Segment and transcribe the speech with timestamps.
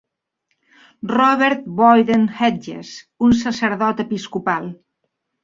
[1.11, 2.95] Robert Boyden Hedges,
[3.27, 4.69] un sacerdot episcopal.